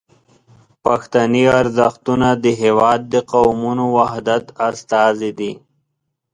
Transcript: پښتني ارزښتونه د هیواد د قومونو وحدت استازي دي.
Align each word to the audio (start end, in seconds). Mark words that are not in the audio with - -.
پښتني 0.85 1.43
ارزښتونه 1.59 2.27
د 2.43 2.45
هیواد 2.61 2.99
د 3.13 3.15
قومونو 3.31 3.85
وحدت 3.97 4.45
استازي 4.69 5.31
دي. 5.39 5.53